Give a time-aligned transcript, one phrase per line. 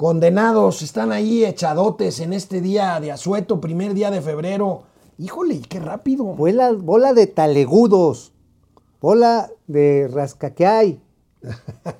[0.00, 4.84] condenados están ahí echadotes en este día de asueto, primer día de febrero.
[5.18, 6.24] Híjole, qué rápido.
[6.24, 8.32] Bola, bola de talegudos,
[8.98, 11.02] bola de rasca que hay.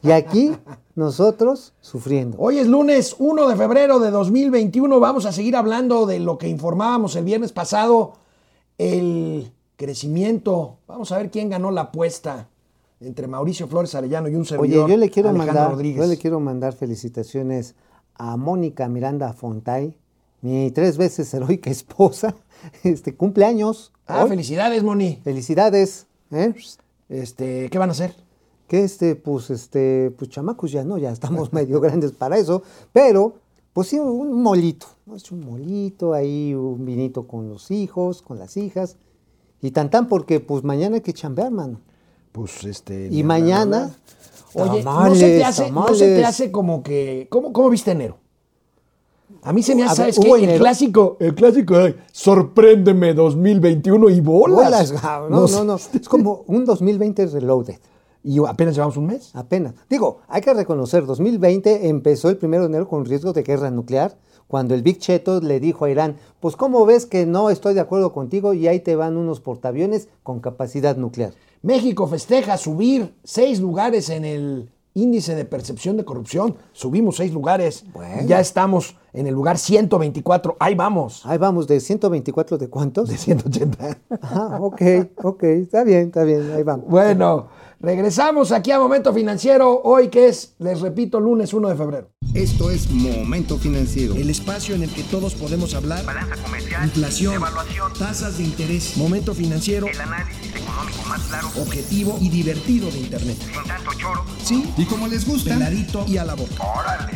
[0.03, 0.51] Y aquí
[0.95, 2.39] nosotros sufriendo.
[2.41, 4.99] Hoy es lunes 1 de febrero de 2021.
[4.99, 8.15] Vamos a seguir hablando de lo que informábamos el viernes pasado,
[8.79, 10.79] el crecimiento.
[10.87, 12.49] Vamos a ver quién ganó la apuesta
[12.99, 14.85] entre Mauricio Flores Arellano y un servidor.
[14.85, 16.03] Oye, yo le quiero Alejandro mandar, Rodríguez.
[16.03, 17.75] yo le quiero mandar felicitaciones
[18.21, 19.95] a Mónica Miranda Fontay,
[20.43, 22.35] mi tres veces heroica esposa.
[22.85, 23.91] Este cumpleaños.
[24.07, 24.29] Ah, hoy.
[24.29, 25.19] felicidades, Moni.
[25.25, 26.07] Felicidades.
[26.31, 26.53] ¿eh?
[27.09, 28.15] Este, ¿qué van a hacer?
[28.69, 33.35] que este, pues, este, pues chamacos ya no, ya estamos medio grandes para eso, pero,
[33.73, 35.17] pues sí, un molito, ¿no?
[35.17, 38.95] Es un molito ahí, un vinito con los hijos, con las hijas,
[39.61, 41.81] y tan tan porque, pues, mañana hay que chambear, mano.
[42.31, 43.09] Pues este.
[43.11, 43.93] Y mañana,
[44.55, 46.27] Oye, no se te tamales, hace, no se te tamales.
[46.27, 47.27] hace como que.
[47.31, 48.19] ¿Cómo, cómo viste enero?
[49.43, 50.41] A mí se me hace, ver, ¿sabes hubo qué?
[50.41, 50.61] El enero.
[50.61, 54.91] clásico, el clásico, ay, sorpréndeme 2021 y bolas.
[54.91, 57.79] Bolas, ah, no, no, no, es como un 2020 reloaded.
[58.23, 59.31] Y apenas llevamos un mes.
[59.35, 59.75] Apenas.
[59.89, 64.19] Digo, hay que reconocer, 2020 empezó el 1 de enero con riesgo de guerra nuclear,
[64.51, 67.81] cuando el Big Cheto le dijo a Irán, pues ¿cómo ves que no estoy de
[67.81, 71.33] acuerdo contigo y ahí te van unos portaaviones con capacidad nuclear?
[71.63, 76.57] México festeja subir seis lugares en el índice de percepción de corrupción.
[76.73, 77.85] Subimos seis lugares.
[77.93, 78.27] Bueno.
[78.27, 80.57] Ya estamos en el lugar 124.
[80.59, 81.25] Ahí vamos.
[81.27, 83.09] Ahí vamos, de 124 de cuántos?
[83.09, 83.99] De 180.
[84.21, 84.83] Ajá, ok,
[85.23, 86.87] ok, está bien, está bien, ahí vamos.
[86.89, 87.47] Bueno,
[87.81, 89.81] regresamos aquí a Momento Financiero.
[89.83, 92.11] Hoy que es, les repito, lunes 1 de febrero.
[92.35, 94.15] Esto es Momento Financiero.
[94.15, 96.05] El espacio en el que todos podemos hablar.
[96.05, 102.19] balanza comercial, Inflación, evaluación, tasas de interés, momento financiero, el análisis económico más claro, objetivo
[102.21, 103.37] y divertido de Internet.
[103.43, 104.25] sin tanto choro.
[104.45, 106.55] Sí, Y como les gusta, peladito y a la boca.
[106.79, 107.13] ¡Órale!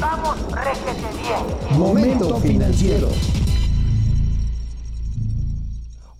[0.00, 1.78] ¡Vamos, réjete bien!
[1.78, 3.08] Momento financiero.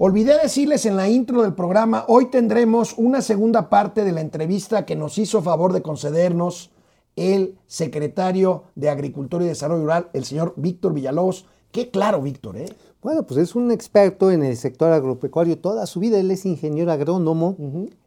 [0.00, 4.86] Olvidé decirles en la intro del programa, hoy tendremos una segunda parte de la entrevista
[4.86, 6.70] que nos hizo favor de concedernos
[7.16, 11.46] el secretario de Agricultura y Desarrollo Rural, el señor Víctor Villalobos.
[11.72, 12.68] Qué claro, Víctor, ¿eh?
[13.02, 16.92] Bueno, pues es un experto en el sector agropecuario toda su vida, él es ingeniero
[16.92, 17.56] agrónomo,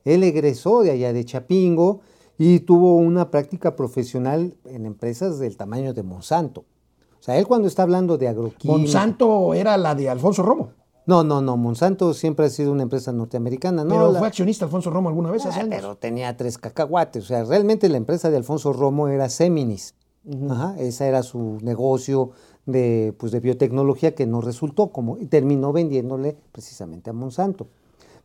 [0.05, 1.99] él egresó de allá de Chapingo
[2.37, 6.63] y tuvo una práctica profesional en empresas del tamaño de Monsanto.
[7.19, 8.79] O sea, él cuando está hablando de agroquímica...
[8.79, 10.69] Monsanto era la de Alfonso Romo,
[11.11, 13.89] No, no, no, Monsanto siempre ha sido una empresa norteamericana, ¿no?
[13.89, 15.75] pero la- fue accionista Alfonso Romo alguna vez hace Ah, años.
[15.75, 17.25] pero tenía tres cacahuates.
[17.25, 19.93] O sea, realmente la empresa de Alfonso Romo era Seminis.
[20.49, 22.31] Ajá, ese era su negocio
[22.65, 27.67] de, pues, de biotecnología que no resultó como y terminó vendiéndole precisamente a Monsanto.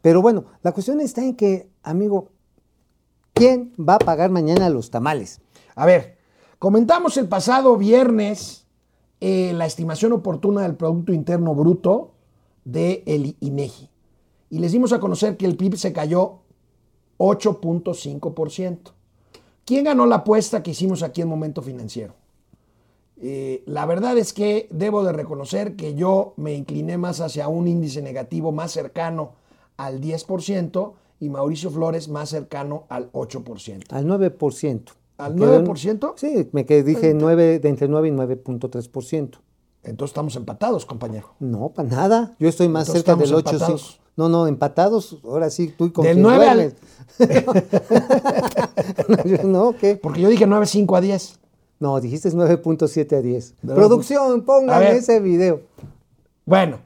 [0.00, 2.28] Pero bueno, la cuestión está en que, amigo,
[3.32, 5.40] ¿quién va a pagar mañana los tamales?
[5.74, 6.18] A ver,
[6.60, 8.66] comentamos el pasado viernes
[9.20, 12.12] eh, la estimación oportuna del Producto Interno Bruto
[12.66, 13.88] del INEGI.
[14.50, 16.40] Y les dimos a conocer que el PIB se cayó
[17.18, 18.78] 8.5%.
[19.64, 22.14] ¿Quién ganó la apuesta que hicimos aquí en Momento Financiero?
[23.20, 27.66] Eh, la verdad es que debo de reconocer que yo me incliné más hacia un
[27.66, 29.32] índice negativo más cercano
[29.76, 33.84] al 10% y Mauricio Flores más cercano al 8%.
[33.90, 34.92] Al 9%.
[35.18, 36.12] ¿Al Me quedó en- 9%?
[36.16, 39.38] Sí, me quedé, dije 9, de entre 9 y 9.3%.
[39.86, 41.34] Entonces estamos empatados, compañero.
[41.38, 42.34] No, para nada.
[42.38, 43.50] Yo estoy más Entonces cerca del estamos 8.
[43.56, 44.00] empatados.
[44.16, 45.18] No, no, empatados.
[45.24, 46.74] Ahora sí, tú y con Del quien 9 al-
[49.44, 49.96] no, ¿qué?
[49.96, 51.38] Porque yo dije 9, 5 a 10.
[51.78, 53.54] No, dijiste 9.7 a 10.
[53.62, 55.62] No, Producción, pongan ese video.
[56.44, 56.78] Bueno,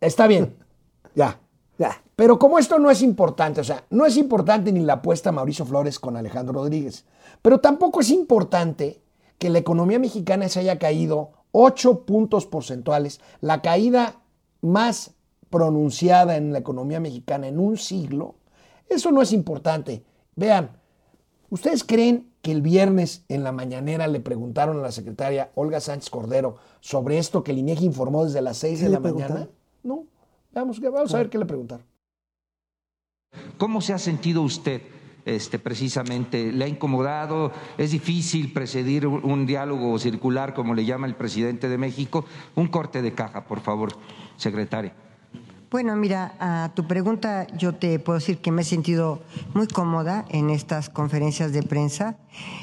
[0.00, 0.54] está bien.
[1.14, 1.38] ya.
[1.78, 2.02] Ya.
[2.16, 5.64] Pero como esto no es importante, o sea, no es importante ni la apuesta Mauricio
[5.64, 7.04] Flores con Alejandro Rodríguez,
[7.42, 9.00] pero tampoco es importante
[9.38, 14.20] que la economía mexicana se haya caído 8 puntos porcentuales, la caída
[14.60, 15.14] más
[15.50, 18.34] pronunciada en la economía mexicana en un siglo.
[18.88, 20.04] Eso no es importante.
[20.36, 20.70] Vean,
[21.50, 26.10] ¿ustedes creen que el viernes en la mañanera le preguntaron a la secretaria Olga Sánchez
[26.10, 29.48] Cordero sobre esto que el INEGI informó desde las 6 ¿Qué de la mañana?
[29.82, 30.04] No.
[30.52, 31.84] Vamos, vamos a ver qué le preguntaron.
[33.58, 34.82] ¿Cómo se ha sentido usted
[35.24, 36.52] este, precisamente?
[36.52, 37.52] ¿Le ha incomodado?
[37.76, 42.24] ¿Es difícil precedir un, diálogo circular, como le llama el presidente de México?
[42.54, 43.90] Un corte de caja, por favor,
[44.36, 45.07] secretaria.
[45.70, 49.20] Bueno, mira, a tu pregunta yo te puedo decir que me he sentido
[49.52, 52.16] muy cómoda en estas conferencias de prensa.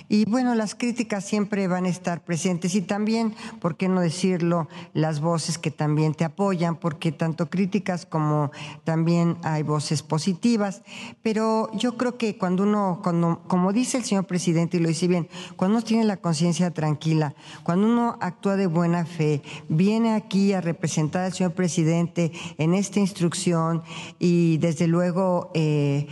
[0.07, 2.75] Y bueno, las críticas siempre van a estar presentes.
[2.75, 8.06] Y también, ¿por qué no decirlo?, las voces que también te apoyan, porque tanto críticas
[8.06, 8.52] como
[8.84, 10.81] también hay voces positivas,
[11.22, 15.08] pero yo creo que cuando uno, cuando, como dice el señor presidente y lo dice
[15.08, 20.54] bien, cuando uno tiene la conciencia tranquila, cuando uno actúa de buena fe, viene aquí
[20.54, 23.84] a representar al señor presidente en esta instrucción
[24.20, 26.08] y desde luego eh,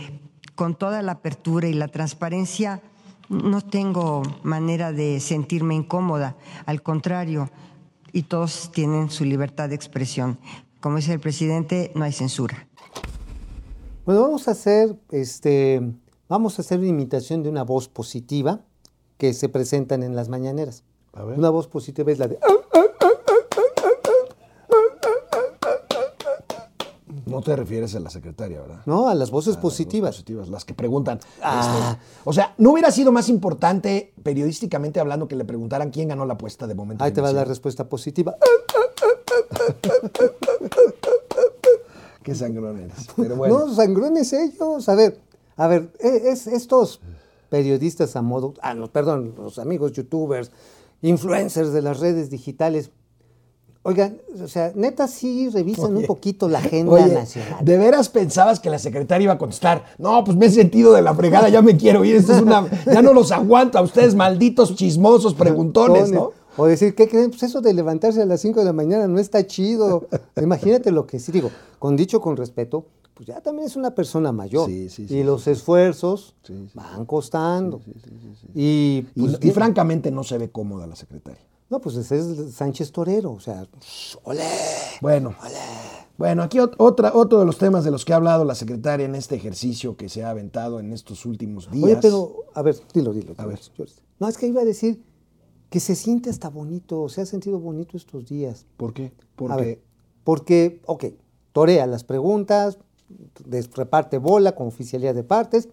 [0.54, 2.82] con toda la apertura y la transparencia,
[3.30, 6.36] no tengo manera de sentirme incómoda,
[6.66, 7.48] al contrario,
[8.12, 10.38] y todos tienen su libertad de expresión.
[10.80, 12.68] Como dice el presidente, no hay censura.
[14.04, 15.80] Bueno, vamos a hacer, este,
[16.28, 18.60] vamos a hacer una imitación de una voz positiva
[19.16, 20.84] que se presentan en las mañaneras.
[21.14, 22.38] Una voz positiva es la de...
[27.34, 28.82] No te refieres a la secretaria, ¿verdad?
[28.86, 30.10] No, a las voces A las positivas.
[30.14, 31.18] positivas, las que preguntan.
[31.42, 31.96] Ah.
[31.96, 36.26] este, o sea, ¿no hubiera sido más importante, periodísticamente hablando, que le preguntaran quién ganó
[36.26, 37.02] la apuesta de momento?
[37.02, 38.36] Ahí te va la respuesta positiva.
[42.22, 43.08] Qué sangrón eres.
[43.16, 43.58] Pero bueno.
[43.66, 44.88] No, sangrones ellos.
[44.88, 45.18] A ver,
[45.56, 47.00] a ver, e- es, estos
[47.50, 50.50] periodistas a modo, ah, no, perdón, los amigos youtubers,
[51.02, 52.90] influencers de las redes digitales.
[53.86, 57.62] Oigan, o sea, neta sí revisan un poquito la agenda Oye, nacional.
[57.62, 59.84] ¿de veras pensabas que la secretaria iba a contestar?
[59.98, 62.16] No, pues me he sentido de la fregada, ya me quiero ir.
[62.16, 66.32] Esto es una, ya no los aguanto a ustedes, malditos chismosos, preguntones, ¿no?
[66.56, 67.28] O decir, ¿qué creen?
[67.28, 70.08] Pues eso de levantarse a las 5 de la mañana no está chido.
[70.40, 71.50] Imagínate lo que sí digo.
[71.78, 74.66] Con dicho con respeto, pues ya también es una persona mayor.
[74.66, 76.34] Sí, sí, sí, y los esfuerzos
[76.72, 77.82] van costando.
[78.54, 81.42] Y, pues, y francamente no se ve cómoda la secretaria.
[81.70, 83.32] No, pues ese es Sánchez Torero.
[83.32, 83.66] O sea,
[84.24, 84.42] ¡olé!
[85.00, 85.34] Bueno,
[86.16, 89.06] bueno, aquí ot- otra, otro de los temas de los que ha hablado la secretaria
[89.06, 91.84] en este ejercicio que se ha aventado en estos últimos días.
[91.84, 93.34] Oye, pero, a ver, dilo, dilo.
[93.38, 93.60] A ver.
[94.20, 95.02] No, es que iba a decir
[95.70, 98.66] que se siente hasta bonito, se ha sentido bonito estos días.
[98.76, 99.06] ¿Por qué?
[99.06, 99.82] A Porque ver,
[100.22, 101.04] porque, ok,
[101.52, 102.78] torea las preguntas,
[103.74, 105.68] reparte bola con oficialidad de partes,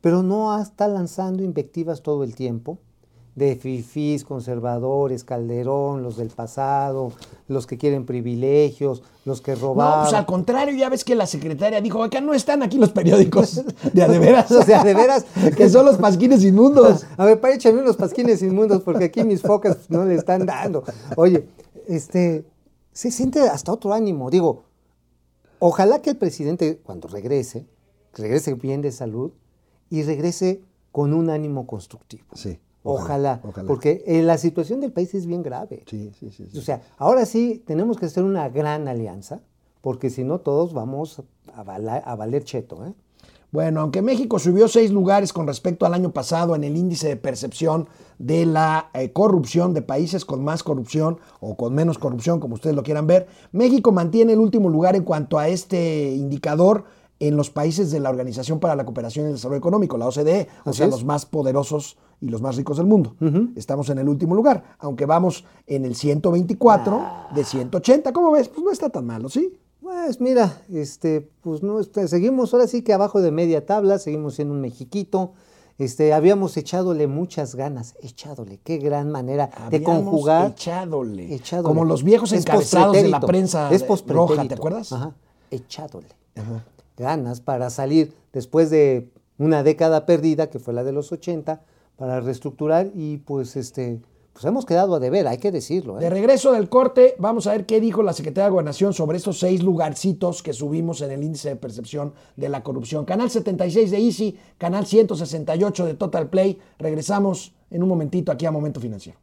[0.00, 2.78] pero no está lanzando invectivas todo el tiempo
[3.34, 7.12] de fifís, conservadores, Calderón, los del pasado,
[7.48, 10.02] los que quieren privilegios, los que No, robaban.
[10.04, 13.62] pues al contrario, ya ves que la secretaria dijo, acá no están aquí los periódicos
[13.92, 14.50] de a de veras.
[14.60, 15.24] O sea, de veras.
[15.56, 17.06] que son los pasquines inmundos.
[17.16, 20.82] A ver, para échame unos pasquines inmundos porque aquí mis focas no le están dando.
[21.16, 21.48] Oye,
[21.86, 22.44] este,
[22.92, 24.28] se siente hasta otro ánimo.
[24.30, 24.64] Digo,
[25.60, 27.66] ojalá que el presidente, cuando regrese,
[28.14, 29.30] regrese bien de salud
[29.88, 30.62] y regrese
[30.92, 32.26] con un ánimo constructivo.
[32.34, 32.58] Sí.
[32.82, 33.66] Ojalá, ojalá.
[33.66, 35.84] porque eh, la situación del país es bien grave.
[35.86, 36.48] Sí, sí, sí.
[36.50, 36.58] sí.
[36.58, 39.40] O sea, ahora sí tenemos que hacer una gran alianza,
[39.80, 41.22] porque si no todos vamos
[41.54, 42.86] a valer cheto.
[42.86, 42.94] ¿eh?
[43.52, 47.16] Bueno, aunque México subió seis lugares con respecto al año pasado en el índice de
[47.16, 47.88] percepción
[48.18, 52.76] de la eh, corrupción de países con más corrupción o con menos corrupción, como ustedes
[52.76, 56.84] lo quieran ver, México mantiene el último lugar en cuanto a este indicador
[57.20, 60.48] en los países de la Organización para la Cooperación y el Desarrollo Económico, la OCDE,
[60.64, 60.92] o Así sea, es.
[60.92, 63.14] los más poderosos y los más ricos del mundo.
[63.54, 67.02] Estamos en el último lugar, aunque vamos en el 124
[67.34, 68.12] de 180.
[68.12, 68.48] ¿Cómo ves?
[68.48, 69.54] Pues no está tan malo, ¿sí?
[69.80, 74.34] Pues mira, este, pues no, este, seguimos ahora sí que abajo de media tabla, seguimos
[74.34, 75.32] siendo un mexiquito.
[75.78, 80.50] Este, habíamos echadole muchas ganas, echadole, qué gran manera de conjugar.
[80.50, 81.34] Echadole.
[81.34, 81.68] echadole.
[81.68, 84.92] Como los viejos encabezados de la prensa es roja, ¿te acuerdas?
[84.92, 85.14] Ajá,
[85.50, 86.20] echadole.
[87.00, 91.62] Ganas para salir después de una década perdida, que fue la de los 80,
[91.96, 94.00] para reestructurar y pues este,
[94.32, 95.98] pues hemos quedado a deber, hay que decirlo.
[95.98, 96.02] ¿eh?
[96.02, 99.38] De regreso del corte, vamos a ver qué dijo la Secretaría de Gobernación sobre estos
[99.38, 103.04] seis lugarcitos que subimos en el índice de percepción de la corrupción.
[103.04, 106.58] Canal 76 de Easy, canal 168 de Total Play.
[106.78, 109.18] Regresamos en un momentito aquí a Momento Financiero.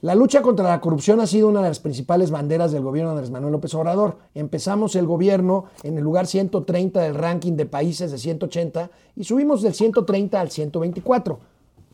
[0.00, 3.16] La lucha contra la corrupción ha sido una de las principales banderas del gobierno de
[3.16, 4.18] Andrés Manuel López Obrador.
[4.34, 9.60] Empezamos el gobierno en el lugar 130 del ranking de países de 180 y subimos
[9.62, 11.40] del 130 al 124.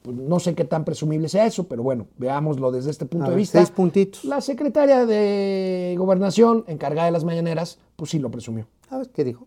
[0.02, 3.28] Pues no sé qué tan presumible sea eso, pero bueno, veámoslo desde este punto A
[3.30, 3.58] de ver, vista.
[3.58, 4.23] seis puntitos.
[4.26, 8.66] La secretaria de Gobernación, encargada de las mañaneras, pues sí lo presumió.
[8.90, 9.46] A ver, ¿qué dijo?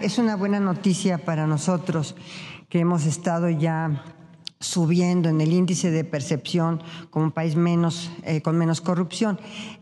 [0.00, 2.14] Es una buena noticia para nosotros
[2.68, 4.04] que hemos estado ya
[4.62, 9.38] subiendo en el índice de percepción como un país menos, eh, con menos corrupción.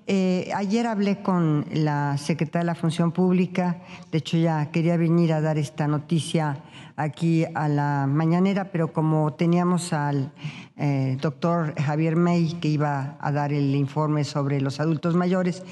[0.07, 3.79] Eh, ayer hablé con la secretaria de la Función Pública,
[4.11, 6.65] de hecho ya quería venir a dar esta noticia
[6.97, 10.33] aquí a la mañanera, pero como teníamos al
[10.77, 15.63] eh, doctor Javier May que iba a dar el informe sobre los adultos mayores,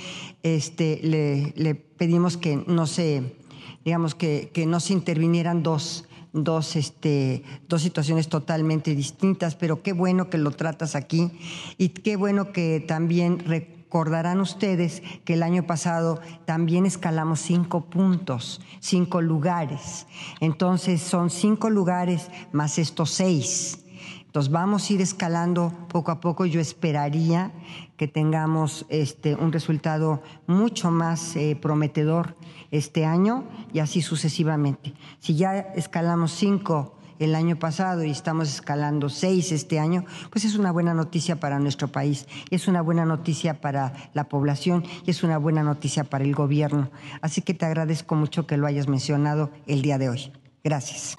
[0.43, 3.37] este, le, le pedimos que no se,
[3.85, 9.93] digamos que, que no se intervinieran dos dos, este, dos situaciones totalmente distintas, pero qué
[9.93, 11.31] bueno que lo tratas aquí
[11.79, 18.61] y qué bueno que también recordarán ustedes que el año pasado también escalamos cinco puntos,
[18.81, 20.07] cinco lugares.
[20.41, 23.85] Entonces son cinco lugares más estos seis.
[24.29, 26.45] Entonces vamos a ir escalando poco a poco.
[26.45, 27.51] Yo esperaría
[27.97, 32.37] que tengamos este, un resultado mucho más eh, prometedor
[32.71, 34.93] este año y así sucesivamente.
[35.19, 40.57] Si ya escalamos cinco el año pasado y estamos escalando seis este año, pues es
[40.57, 45.23] una buena noticia para nuestro país, es una buena noticia para la población y es
[45.23, 46.91] una buena noticia para el gobierno.
[47.23, 50.33] Así que te agradezco mucho que lo hayas mencionado el día de hoy.
[50.63, 51.17] Gracias.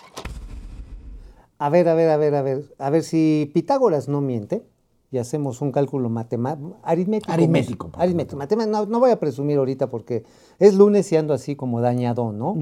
[1.60, 4.64] A ver, a ver, a ver, a ver, a ver si Pitágoras no miente
[5.12, 7.32] y hacemos un cálculo matemático, aritmético.
[7.32, 8.38] Aritmético, Aritmético.
[8.38, 8.72] matemático.
[8.78, 10.24] No, no voy a presumir ahorita porque
[10.60, 12.56] es lunes y ando así como dañado, ¿no?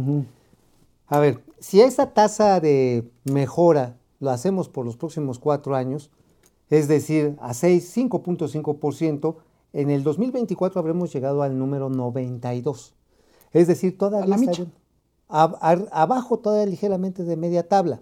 [1.07, 6.09] A ver, si esa tasa de mejora lo hacemos por los próximos cuatro años,
[6.69, 9.35] es decir, a 6, 5.5%,
[9.73, 12.93] en el 2024 habremos llegado al número 92.
[13.53, 14.65] Es decir, todavía A la micha.
[15.29, 18.01] ab- abajo todavía ligeramente de media tabla.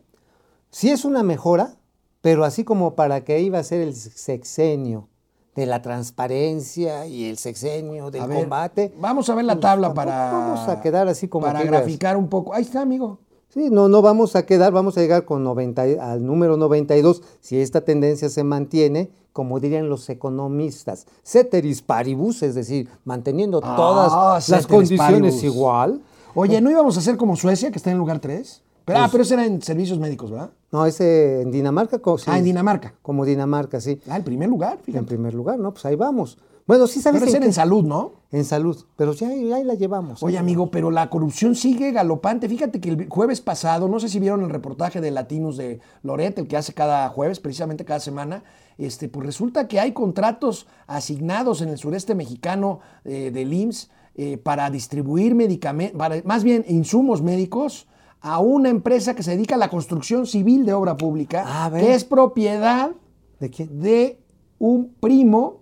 [0.75, 1.77] Sí es una mejora,
[2.19, 5.07] pero así como para que iba a ser el sexenio
[5.55, 8.93] de la transparencia y el sexenio del ver, combate.
[8.99, 10.33] Vamos a ver la pues tabla para.
[10.33, 12.53] Vamos a quedar así como Para graficar un poco.
[12.53, 13.19] Ahí está, amigo.
[13.47, 17.21] Sí, no, no vamos a quedar, vamos a llegar con 90, y- al número 92
[17.39, 23.75] si esta tendencia se mantiene, como dirían los economistas, ceteris paribus, es decir, manteniendo Ah,
[23.77, 25.43] todas las condiciones paribus.
[25.45, 26.01] igual.
[26.33, 28.61] Oye, ¿no íbamos a hacer como Suecia, que está en el lugar 3?
[28.85, 30.51] Pero, ah, Pues- pero ese era en servicios médicos, ¿verdad?
[30.71, 31.97] No, ese en Dinamarca.
[32.17, 32.93] sí, Ah, en Dinamarca.
[33.01, 33.99] Como Dinamarca, sí.
[34.07, 35.05] Ah, el primer lugar, En fíjate.
[35.05, 35.71] primer lugar, ¿no?
[35.73, 36.37] Pues ahí vamos.
[36.67, 38.13] Bueno, sí sabes Pero ese en era en salud, ¿no?
[38.31, 40.21] en salud, pero ya ahí, la llevamos.
[40.23, 42.49] Oye, amigo, pero la corrupción sigue galopante.
[42.49, 46.37] Fíjate que el jueves pasado, no sé si vieron el reportaje de Latinos de Loret,
[46.39, 48.43] el que hace cada jueves, precisamente cada semana,
[48.79, 54.37] este, pues resulta que hay contratos asignados en el sureste mexicano eh, del IMSS eh,
[54.37, 57.87] para distribuir medicamentos, más bien insumos médicos
[58.27, 61.81] a una empresa que se dedica a la construcción civil de obra pública, A ver.
[61.83, 62.91] que es propiedad
[63.39, 63.79] ¿De quién?
[63.79, 64.19] de
[64.57, 65.61] un primo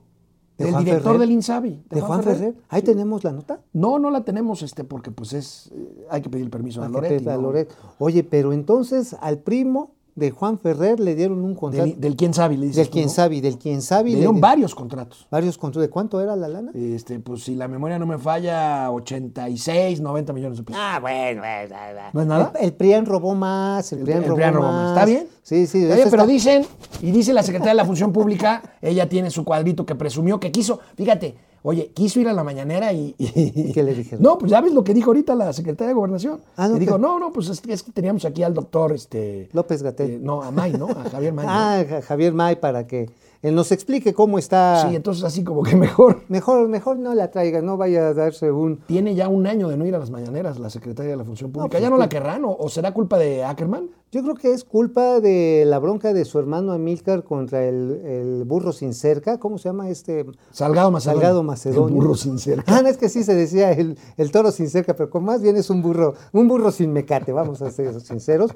[0.58, 1.20] ¿De del Juan director Ferrer?
[1.20, 1.84] del INSABI.
[1.90, 2.56] ¿De Juan Ferrer?
[2.70, 3.60] Ahí tenemos la nota.
[3.74, 6.90] No, no la tenemos, este, porque pues es, eh, hay que pedir permiso a Ah,
[6.90, 7.42] Loretti, pesa ¿no?
[7.42, 7.76] Loret.
[8.00, 11.86] Oye, pero entonces al primo de Juan Ferrer le dieron un contrato.
[11.86, 13.10] Del, del quién sabe, le dices del tú, ¿no?
[13.10, 14.12] sabe, del quien sabe.
[14.12, 15.28] Le dieron di- varios contratos.
[15.32, 15.82] Varios contratos.
[15.82, 16.72] ¿De cuánto era la lana?
[16.76, 20.82] Este, pues si la memoria no me falla, 86, 90 millones de pesos.
[20.84, 21.76] Ah, bueno, bueno,
[22.14, 22.52] ¿No es nada?
[22.60, 24.90] El, el PRIAN robó más, el, El- PRIAN robó más.
[24.92, 25.28] ¿Está bien?
[25.42, 25.84] Sí, sí.
[25.86, 26.66] Oye, pero está- dicen,
[27.02, 30.52] y dice la secretaria de la Función Pública, ella tiene su cuadrito que presumió que
[30.52, 33.16] quiso, fíjate, oye, quiso ir a la mañanera y...
[33.18, 34.22] y- qué le dijeron?
[34.24, 36.40] No, pues ya ves lo que dijo ahorita la secretaria de Gobernación.
[36.56, 39.50] Ah, no, dijo, no, no, pues es que, es que teníamos aquí al doctor, este...
[39.54, 40.12] López Gatell.
[40.12, 40.88] eh, no, a May, ¿no?
[40.90, 41.46] A Javier May.
[41.50, 43.10] Ah, Ja- Javier May, para que
[43.44, 44.88] él nos explique cómo está.
[44.90, 46.24] Sí, entonces así como que mejor.
[46.30, 48.78] Mejor, mejor no la traiga, no vaya a darse un.
[48.88, 51.52] Tiene ya un año de no ir a las mañaneras la secretaria de la Función
[51.52, 51.70] Pública.
[51.72, 52.44] pues ¿Ya no la que- querrán?
[52.46, 53.90] ¿O, o será culpa de Ackerman?
[54.12, 58.44] Yo creo que es culpa de la bronca de su hermano Amílcar contra el, el
[58.46, 59.40] burro sin cerca.
[59.40, 60.24] ¿Cómo se llama este?
[60.52, 61.20] Salgado Macedonio.
[61.22, 61.88] Salgado Macedonio.
[61.88, 62.64] El burro sin cerca.
[62.78, 65.42] Ah, no, es que sí se decía el, el toro sin cerca, pero con más
[65.42, 68.52] bien es un burro, un burro sin mecate, vamos a ser sinceros.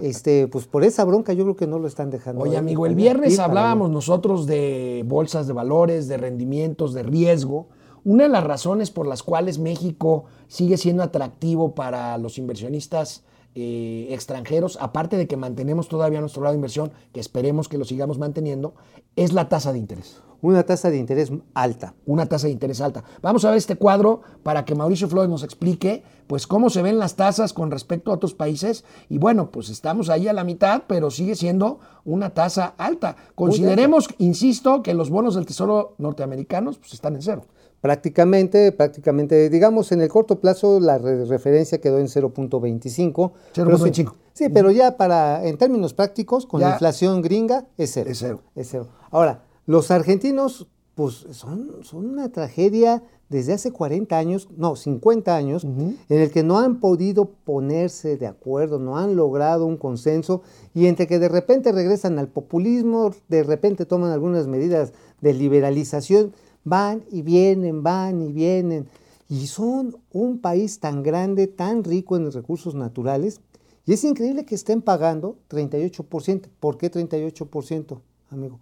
[0.00, 2.42] Este, pues por esa bronca yo creo que no lo están dejando.
[2.42, 7.68] Oye, amigo, el viernes hablábamos nosotros de bolsas de valores, de rendimientos, de riesgo.
[8.04, 13.22] Una de las razones por las cuales México sigue siendo atractivo para los inversionistas
[13.54, 17.84] eh, extranjeros, aparte de que mantenemos todavía nuestro lado de inversión, que esperemos que lo
[17.84, 18.74] sigamos manteniendo,
[19.16, 20.20] es la tasa de interés.
[20.42, 21.94] Una tasa de interés alta.
[22.04, 23.02] una tasa de interés alta.
[23.22, 26.98] Vamos a ver este cuadro para que Mauricio Flores nos explique pues cómo se ven
[26.98, 30.82] las tasas con respecto a otros países y bueno, pues estamos ahí a la mitad,
[30.86, 33.16] pero sigue siendo una tasa alta.
[33.34, 37.46] Consideremos, insisto, que los bonos del Tesoro norteamericanos pues están en cero.
[37.94, 43.32] Prácticamente, prácticamente, digamos, en el corto plazo la re- referencia quedó en 0.25.
[43.54, 44.14] Pero sí- 0.25.
[44.32, 46.68] Sí, pero ya para, en términos prácticos, con Ya.
[46.68, 48.08] la inflación gringa, es cero.
[48.10, 48.40] Es cero.
[48.54, 48.88] Es cero.
[49.10, 55.64] Ahora, los argentinos, pues son, son una tragedia desde hace 40 años, no, 50 años,
[55.64, 60.40] en el que no han podido ponerse de acuerdo, no han logrado un consenso,
[60.72, 66.32] y entre que de repente regresan al populismo, de repente toman algunas medidas de liberalización,
[66.64, 68.88] van y vienen, van y vienen,
[69.28, 73.40] y son un país tan grande, tan rico en recursos naturales,
[73.86, 76.48] Y es increíble que estén pagando 38%.
[76.58, 78.58] ¿Por qué 38%, amigo?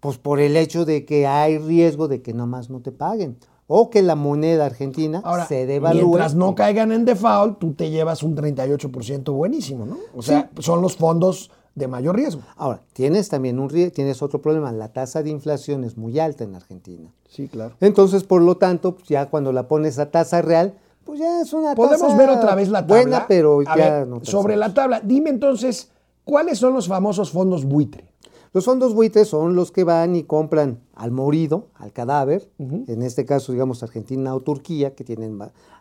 [0.00, 3.36] Pues por el hecho de que hay riesgo de que nomás no te paguen.
[3.66, 6.00] O que la moneda argentina Ahora, se devalúe.
[6.08, 9.98] mientras no caigan en default, tú te llevas un 38% buenísimo, ¿no?
[10.14, 12.42] O sea, son los fondos de mayor riesgo.
[12.56, 14.72] Ahora, tienes también un tienes otro problema.
[14.72, 17.10] La tasa de inflación es muy alta en Argentina.
[17.28, 17.74] Sí, claro.
[17.80, 20.74] Entonces, por lo tanto, pues ya cuando la pones a tasa real,
[21.04, 23.02] pues ya es una Podemos tasa ver otra vez la tabla.
[23.02, 25.88] buena, pero A ya ver, no sobre la tabla, dime entonces,
[26.24, 28.12] ¿cuáles son los famosos fondos buitre?
[28.54, 33.24] Los fondos buitres son los que van y compran al morido, al cadáver, en este
[33.24, 35.38] caso, digamos, Argentina o Turquía, que tienen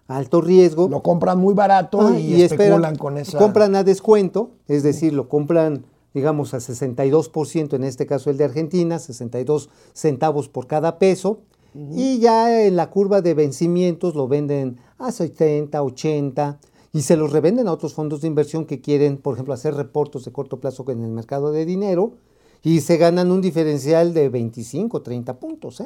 [0.08, 0.88] alto riesgo.
[0.88, 3.38] Lo compran muy barato Ah, y, especulan esperan- con esa.
[3.38, 8.46] Compran a descuento, es decir, lo compran, digamos, a 62%, en este caso el de
[8.46, 11.40] Argentina, 62 centavos por cada peso,
[11.74, 16.58] y ya en la curva de vencimientos lo venden a 70, 80,
[16.94, 20.24] y se los revenden a otros fondos de inversión que quieren, por ejemplo, hacer reportos
[20.25, 22.12] de corto plazo en el mercado de dinero,
[22.63, 25.82] y se ganan un diferencial de 25, 30 puntos.
[25.82, 25.86] ¿eh?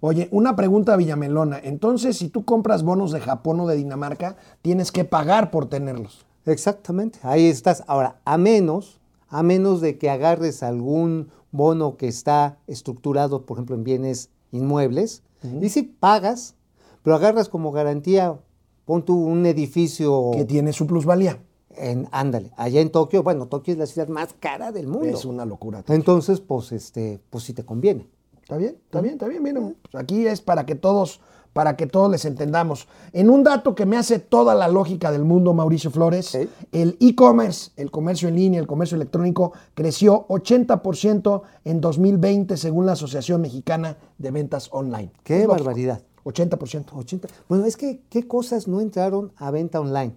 [0.00, 1.60] Oye, una pregunta Villamelona.
[1.62, 6.24] Entonces, si tú compras bonos de Japón o de Dinamarca, tienes que pagar por tenerlos.
[6.46, 7.84] Exactamente, ahí estás.
[7.86, 13.74] Ahora, a menos, a menos de que agarres algún bono que está estructurado, por ejemplo,
[13.74, 15.22] en bienes inmuebles,
[15.60, 16.54] y si pagas,
[17.02, 18.38] pero agarras como garantía,
[18.84, 21.38] pon tú un edificio Que tiene su plusvalía.
[21.78, 25.08] En, ándale, allá en Tokio, bueno, Tokio es la ciudad más cara del mundo.
[25.08, 25.84] Es una locura.
[25.88, 28.08] Entonces, pues, este, pues sí te conviene.
[28.42, 28.76] ¿Está bien?
[28.84, 29.14] ¿Está bien?
[29.14, 29.42] ¿Está bien?
[29.42, 31.20] Miren, pues aquí es para que todos,
[31.52, 32.88] para que todos les entendamos.
[33.12, 36.34] En un dato que me hace toda la lógica del mundo, Mauricio Flores,
[36.72, 42.92] el e-commerce, el comercio en línea, el comercio electrónico, creció 80% en 2020 según la
[42.92, 45.12] Asociación Mexicana de Ventas Online.
[45.24, 46.00] ¡Qué barbaridad!
[46.24, 46.92] 80%.
[46.94, 47.28] 80.
[47.48, 50.14] Bueno, es que, ¿qué cosas no entraron a venta online?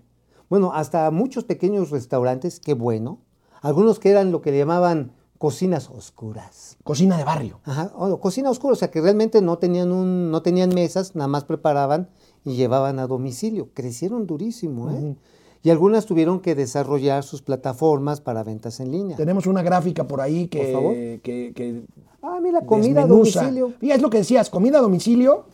[0.52, 3.20] Bueno, hasta muchos pequeños restaurantes, qué bueno.
[3.62, 6.76] Algunos que eran lo que le llamaban cocinas oscuras.
[6.84, 7.62] Cocina de barrio.
[7.64, 11.30] Ajá, o cocina oscura, o sea que realmente no tenían, un, no tenían mesas, nada
[11.30, 12.10] más preparaban
[12.44, 13.70] y llevaban a domicilio.
[13.74, 15.16] Crecieron durísimo, ¿eh?
[15.64, 19.16] Y algunas tuvieron que desarrollar sus plataformas para ventas en línea.
[19.16, 20.94] Tenemos una gráfica por ahí que, Por favor.
[20.94, 21.86] que, que
[22.22, 23.72] Ah, mira, comida a domicilio.
[23.80, 25.46] Y es lo que decías, comida a domicilio,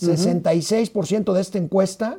[0.00, 2.18] 66% de esta encuesta.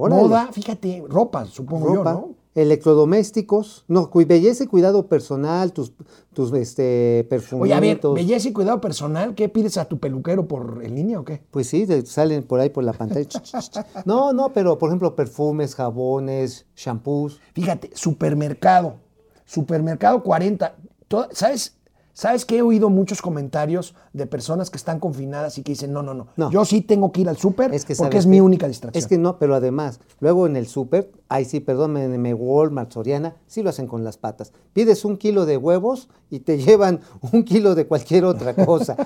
[0.00, 0.22] Órale.
[0.22, 2.34] Moda, fíjate, ropa, supongo ropa, yo, ¿no?
[2.54, 5.92] electrodomésticos, no, belleza y cuidado personal, tus,
[6.32, 7.64] tus este, perfumitos.
[7.64, 11.18] Oye, a ver, belleza y cuidado personal, ¿qué pides a tu peluquero por en línea
[11.18, 11.42] o qué?
[11.50, 13.28] Pues sí, te salen por ahí por la pantalla.
[14.04, 17.40] No, no, pero por ejemplo, perfumes, jabones, shampoos.
[17.54, 18.96] Fíjate, supermercado,
[19.44, 20.76] supermercado 40.
[21.08, 21.77] Toda- ¿Sabes?
[22.18, 26.02] ¿Sabes que he oído muchos comentarios de personas que están confinadas y que dicen, no,
[26.02, 26.50] no, no, No.
[26.50, 29.00] yo sí tengo que ir al súper Es que porque ¿sabes es mi única distracción.
[29.00, 33.62] Es que no, pero además, luego en el súper, ahí sí, perdónenme, Walmart, Soriana, sí
[33.62, 34.52] lo hacen con las patas.
[34.72, 36.98] Pides un kilo de huevos y te llevan
[37.30, 38.96] un kilo de cualquier otra cosa.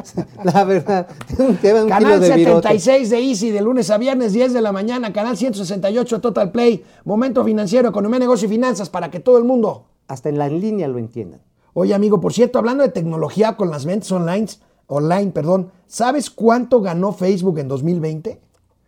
[0.42, 2.68] la verdad, te llevan un kilo Canal de virote.
[2.68, 5.12] 76 de Easy, de lunes a viernes, 10 de la mañana.
[5.12, 6.82] Canal 168 Total Play.
[7.04, 9.88] Momento financiero, economía, negocio y finanzas para que todo el mundo.
[10.08, 11.42] Hasta en la línea lo entiendan.
[11.74, 14.46] Oye, amigo, por cierto, hablando de tecnología con las ventas online,
[14.88, 18.40] online, perdón, ¿sabes cuánto ganó Facebook en 2020?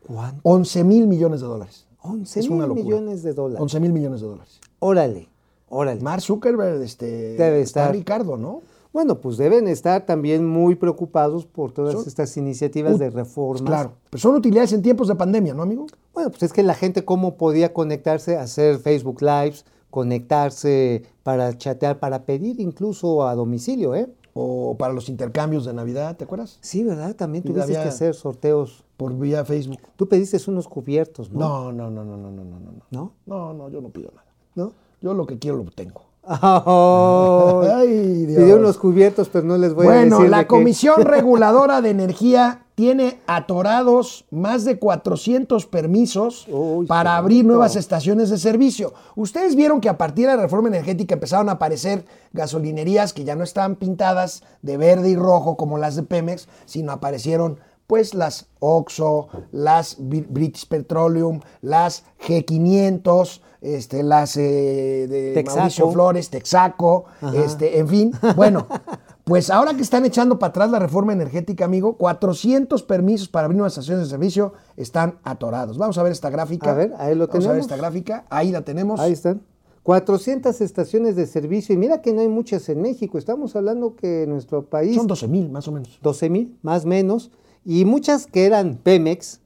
[0.06, 0.40] ¿Cuánto?
[0.42, 1.86] 11 mil millones de dólares.
[2.02, 3.62] 11 Es una mil millones de dólares.
[3.62, 4.60] 11 mil millones de dólares.
[4.80, 5.28] Órale,
[5.70, 6.00] órale.
[6.02, 7.92] Mark Zuckerberg, este, Debe está estar.
[7.92, 8.60] Ricardo, ¿no?
[8.92, 13.62] Bueno, pues deben estar también muy preocupados por todas Son- estas iniciativas de reformas.
[13.68, 15.86] Claro, pero son utilidades en tiempos de pandemia, ¿no, amigo?
[16.12, 19.64] Bueno, pues es que la gente cómo podía conectarse, hacer Facebook Lives,
[19.94, 24.12] conectarse para chatear, para pedir incluso a domicilio, ¿eh?
[24.32, 26.58] O para los intercambios de Navidad, ¿te acuerdas?
[26.62, 27.14] Sí, ¿verdad?
[27.14, 28.82] También tuviste que hacer sorteos.
[28.96, 29.78] Por vía Facebook.
[29.94, 31.38] Tú pediste unos cubiertos, ¿no?
[31.38, 32.72] No, no, no, no, no, no, no, no.
[32.90, 33.12] ¿No?
[33.24, 34.26] No, no, yo no pido nada.
[34.56, 34.72] ¿No?
[35.00, 36.02] Yo lo que quiero lo obtengo.
[36.26, 38.42] Ay, Ay, Dios.
[38.42, 40.30] Pidió unos cubiertos, pero no les voy a Bueno, decir.
[40.30, 40.48] la de qué.
[40.48, 48.30] Comisión Reguladora de Energía tiene atorados más de 400 permisos Uy, para abrir nuevas estaciones
[48.30, 48.92] de servicio.
[49.14, 53.36] Ustedes vieron que a partir de la reforma energética empezaron a aparecer gasolinerías que ya
[53.36, 58.46] no estaban pintadas de verde y rojo como las de Pemex, sino aparecieron pues las
[58.60, 65.58] Oxxo, las Br- British Petroleum, las G500, este, las eh, de Texaco.
[65.58, 68.12] Mauricio Flores, Texaco, este, en fin.
[68.36, 68.66] Bueno,
[69.24, 73.56] pues ahora que están echando para atrás la reforma energética, amigo, 400 permisos para abrir
[73.58, 75.78] nuevas estaciones de servicio están atorados.
[75.78, 76.70] Vamos a ver esta gráfica.
[76.70, 77.64] A ver, ahí lo Vamos a ver tenemos.
[77.66, 78.24] esta gráfica.
[78.30, 79.00] Ahí la tenemos.
[79.00, 79.42] Ahí están.
[79.82, 81.74] 400 estaciones de servicio.
[81.74, 83.18] Y mira que no hay muchas en México.
[83.18, 84.96] Estamos hablando que nuestro país.
[84.96, 85.98] Son 12 mil, más o menos.
[86.02, 87.30] 12 mil, más o menos,
[87.64, 89.40] y muchas que eran Pemex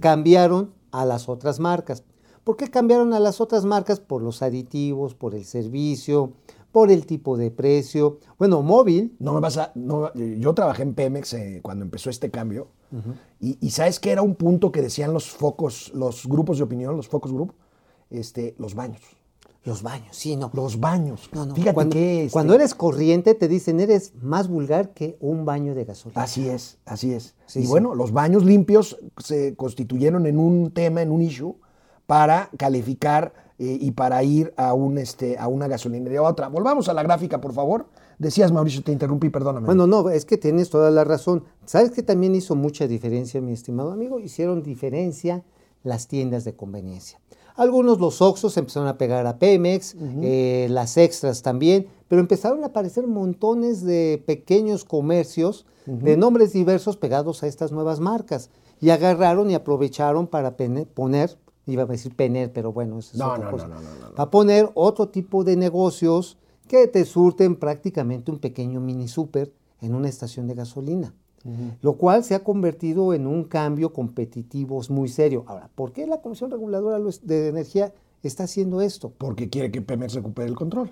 [0.00, 2.02] cambiaron a las otras marcas.
[2.44, 4.00] ¿Por qué cambiaron a las otras marcas?
[4.00, 6.32] Por los aditivos, por el servicio,
[6.72, 8.18] por el tipo de precio.
[8.38, 9.72] Bueno, móvil, No me vas a.
[9.74, 12.68] no, yo trabajé en Pemex eh, cuando empezó este cambio.
[13.38, 16.96] y, y sabes que era un punto que decían los focos, los grupos de opinión,
[16.96, 17.52] los focus group,
[18.08, 19.02] este, los baños.
[19.68, 20.50] Los baños, sí, no.
[20.54, 21.28] Los baños.
[21.32, 22.24] No, no, Fíjate cuando, que.
[22.24, 26.22] este, cuando eres corriente te dicen eres más vulgar que un baño de gasolina.
[26.22, 27.34] Así es, así es.
[27.46, 27.68] Sí, y sí.
[27.68, 31.56] bueno, los baños limpios se constituyeron en un tema, en un issue,
[32.06, 36.48] para calificar eh, y para ir a, un, este, a una gasolinería a otra.
[36.48, 37.86] Volvamos a la gráfica, por favor.
[38.18, 39.66] Decías, Mauricio, te interrumpí, perdóname.
[39.66, 41.44] Bueno, no, es que tienes toda la razón.
[41.66, 44.18] ¿Sabes que también hizo mucha diferencia, mi estimado amigo?
[44.18, 45.44] Hicieron diferencia
[45.82, 47.20] las tiendas de conveniencia.
[47.58, 52.68] Algunos, los Oxxos, empezaron a pegar a Pemex, eh, las extras también, pero empezaron a
[52.68, 58.50] aparecer montones de pequeños comercios de nombres diversos pegados a estas nuevas marcas.
[58.80, 63.32] Y agarraron y aprovecharon para poner, iba a decir pener, pero bueno, eso es No,
[63.32, 63.66] otra no, cosa.
[63.66, 64.14] no, no, no, no.
[64.14, 69.94] Para poner otro tipo de negocios que te surten prácticamente un pequeño mini super en
[69.96, 71.12] una estación de gasolina.
[71.80, 75.44] Lo cual se ha convertido en un cambio competitivo muy serio.
[75.46, 79.12] Ahora, ¿por qué la Comisión Reguladora de Energía está haciendo esto?
[79.16, 80.90] Porque quiere que Pemex recupere el control.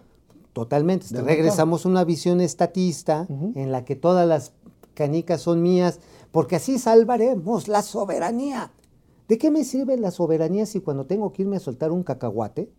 [0.53, 1.07] Totalmente.
[1.21, 4.53] Regresamos a una visión estatista en la que todas las
[4.95, 6.01] canicas son mías,
[6.33, 8.73] porque así salvaremos la soberanía.
[9.29, 12.71] ¿De qué me sirve la soberanía si cuando tengo que irme a soltar un cacahuate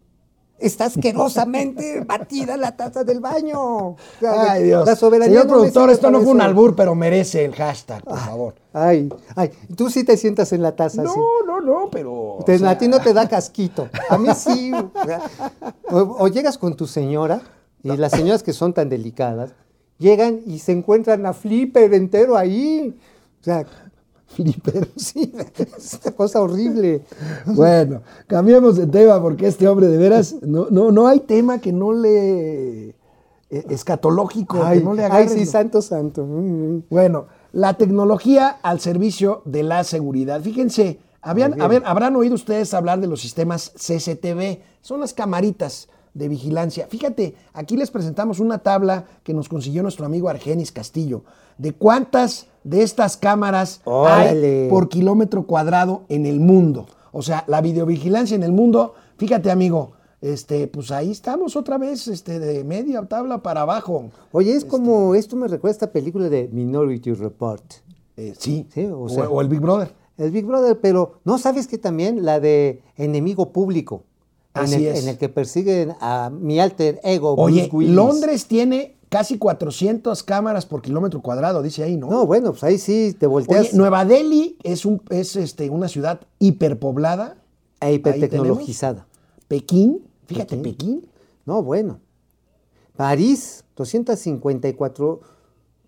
[0.59, 3.59] está asquerosamente batida la taza del baño?
[3.89, 4.85] O sea, Ay, Dios.
[4.85, 8.17] La soberanía Señor no productor, esto no fue un albur, pero merece el hashtag, por
[8.17, 8.55] favor.
[8.73, 11.03] Ay, ay, tú sí te sientas en la taza.
[11.03, 11.15] No,
[11.45, 12.37] no, no, pero.
[12.45, 13.89] Te- sea, a ti no te da casquito.
[14.09, 14.71] A mí sí.
[14.73, 15.21] o, sea,
[15.89, 17.41] o- o llegas con tu señora,
[17.83, 19.51] y las señoras que son tan delicadas,
[19.97, 22.99] llegan y se encuentran a Flipper entero ahí.
[23.39, 23.65] O sea,
[24.35, 24.89] Flipper.
[24.95, 25.31] sí,
[25.77, 27.03] es una cosa horrible.
[27.45, 31.71] Bueno, cambiemos de tema porque este hombre de veras, no, no, no hay tema que
[31.71, 32.89] no le.
[32.89, 32.95] eh,
[33.69, 35.29] escatológico, Ay, que no le ay, agarre.
[35.29, 36.25] sí, santo, santo.
[36.25, 36.83] Mm, mm.
[36.89, 40.41] Bueno, la tecnología al servicio de la seguridad.
[40.41, 45.87] Fíjense, habían, a ver, habrán oído ustedes hablar de los sistemas CCTV, son las camaritas
[46.13, 46.87] de vigilancia.
[46.89, 51.23] Fíjate, aquí les presentamos una tabla que nos consiguió nuestro amigo Argenis Castillo,
[51.57, 56.85] de cuántas de estas cámaras hay por kilómetro cuadrado en el mundo.
[57.11, 62.07] O sea, la videovigilancia en el mundo, fíjate amigo, este, pues ahí estamos otra vez,
[62.07, 64.09] este, de media tabla para abajo.
[64.31, 67.63] Oye, es como, esto me recuerda a esta película de Minority Report.
[68.17, 69.91] Eh, sí, Sí, o sea- o el Big Brother.
[70.17, 74.03] El Big Brother, pero ¿no sabes que también la de Enemigo Público?
[74.55, 75.03] En Así el, es.
[75.03, 77.87] en el que persiguen a mi alter ego, Oye, Bruce.
[77.93, 82.09] Londres tiene casi 400 cámaras por kilómetro cuadrado, dice ahí, ¿no?
[82.09, 85.87] No, bueno, pues ahí sí te volteas Oye, Nueva Delhi es, un, es este, una
[85.87, 87.37] ciudad hiperpoblada.
[87.79, 89.05] e hipertecnologizada.
[89.47, 90.73] Pekín, fíjate, Pekín.
[91.01, 91.07] Pekín.
[91.45, 91.99] No, bueno.
[92.97, 93.63] París,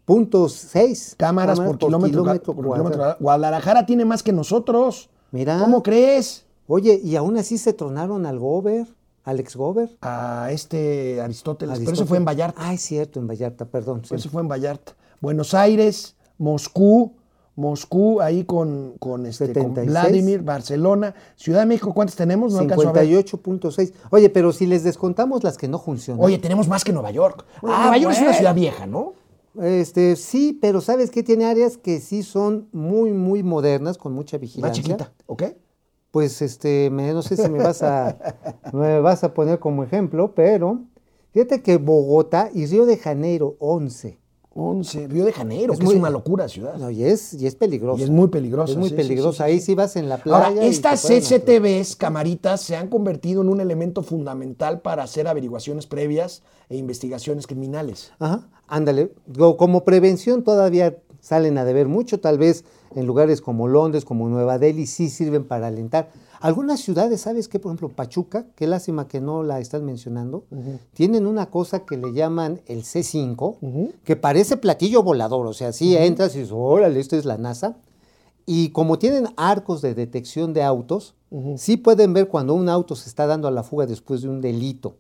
[0.08, 2.74] 254.6 Cámaras, por, kilómetro, cua- por cuadrado.
[2.74, 3.18] kilómetro cuadrado.
[3.20, 5.10] Guadalajara tiene más que nosotros.
[5.32, 5.60] Mira.
[5.60, 6.46] ¿Cómo crees?
[6.68, 8.88] Oye, y aún así se tronaron al Gober,
[9.24, 9.90] al ex Gober.
[10.02, 12.62] A este Aristóteles, pero eso fue en Vallarta.
[12.64, 14.02] Ah, es cierto, en Vallarta, perdón.
[14.04, 14.10] sí.
[14.10, 14.94] Pero eso fue en Vallarta.
[15.22, 17.14] Buenos Aires, Moscú,
[17.56, 19.90] Moscú ahí con, con, este, con 76.
[19.90, 22.54] Vladimir, Barcelona, Ciudad de México, ¿cuántas tenemos?
[22.54, 23.06] No alcanzo a ver.
[23.06, 23.92] 58.6.
[24.12, 26.24] Oye, pero si les descontamos las que no funcionan.
[26.24, 27.46] Oye, tenemos más que Nueva York.
[27.62, 29.14] Bueno, Ah, Nueva York es una ciudad vieja, ¿no?
[29.62, 31.22] Este, sí, pero ¿sabes qué?
[31.22, 34.82] Tiene áreas que sí son muy, muy modernas, con mucha Más vigilancia.
[34.82, 35.44] chiquita, ¿ok?
[36.12, 38.18] Pues este, me- no sé si me vas a
[38.74, 40.82] me vas a poner como ejemplo, pero
[41.34, 44.18] fíjate que Bogotá y Río de Janeiro 11.
[44.62, 46.76] 11, Río de Janeiro, Es que muy- es una locura ciudad.
[46.78, 48.00] No, y es y es peligroso.
[48.00, 49.32] Y es muy peligrosa, Es muy sí, sí, peligrosa.
[49.32, 49.76] sí, sí, Ahí sí.
[49.76, 50.48] vas en la playa.
[50.48, 56.42] Ahora, estas CCTVs, camaritas, se han convertido en un elemento fundamental para hacer averiguaciones previas
[56.68, 58.12] e investigaciones criminales.
[58.20, 59.14] Ajá, ándale.
[59.58, 62.64] Como prevención todavía salen a deber mucho, tal vez
[62.96, 66.12] en lugares como Londres, como Nueva Delhi, sí sirven para alentar.
[66.42, 67.60] Algunas ciudades, ¿sabes qué?
[67.60, 70.46] Por ejemplo, Pachuca, qué lástima que no la están mencionando,
[70.94, 75.98] tienen una cosa que le llaman el C5, que parece platillo volador, o sea, sí
[75.98, 77.78] entras y dices, órale, esto es la NASA.
[78.46, 81.14] Y como tienen arcos de detección de autos,
[81.58, 84.42] sí pueden ver cuando un auto se está dando a la fuga después de un
[84.42, 84.96] delito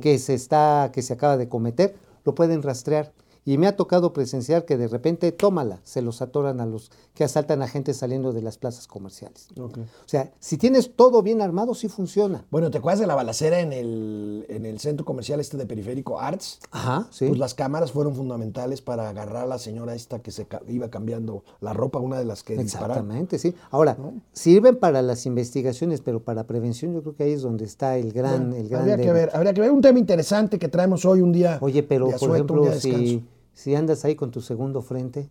[0.00, 3.12] que se está que se acaba de cometer, lo pueden rastrear
[3.46, 7.24] Y me ha tocado presenciar que de repente, tómala, se los atoran a los que
[7.24, 9.48] asaltan a gente saliendo de las plazas comerciales.
[9.58, 9.70] O
[10.06, 12.44] sea, si tienes todo bien armado, sí funciona.
[12.50, 16.18] Bueno, ¿te acuerdas de la balacera en el, en el centro comercial este de Periférico
[16.20, 16.58] Arts?
[16.70, 17.26] Ajá, sí.
[17.28, 21.44] Pues las cámaras fueron fundamentales para agarrar a la señora esta que se iba cambiando
[21.60, 22.96] la ropa, una de las que dispararon.
[22.96, 23.54] Exactamente, sí.
[23.70, 23.96] Ahora,
[24.32, 28.12] sirven para las investigaciones, pero para prevención yo creo que ahí es donde está el
[28.12, 31.20] gran, el gran Habría que ver, habría que ver un tema interesante que traemos hoy
[31.20, 31.58] un día.
[31.60, 32.98] Oye, pero de por asueto, un ejemplo, día de descanso.
[32.98, 35.30] si, si andas ahí con tu segundo frente.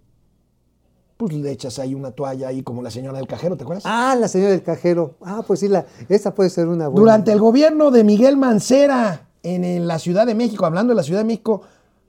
[1.17, 3.83] Pues le echas ahí una toalla ahí como la señora del cajero, ¿te acuerdas?
[3.85, 5.15] Ah, la señora del cajero.
[5.21, 6.99] Ah, pues sí, la, esa puede ser una buena.
[6.99, 11.03] Durante el gobierno de Miguel Mancera en, en la Ciudad de México, hablando de la
[11.03, 11.61] Ciudad de México,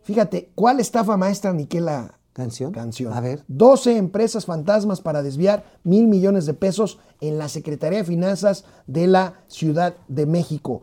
[0.03, 2.73] fíjate, ¿cuál estafa maestra ni qué la ¿Canción?
[2.73, 3.13] canción?
[3.13, 3.45] A ver.
[3.47, 9.07] 12 empresas fantasmas para desviar mil millones de pesos en la Secretaría de Finanzas de
[9.07, 10.83] la Ciudad de México.